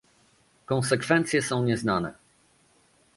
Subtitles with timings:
[0.65, 2.13] Konsekwencje są nieznane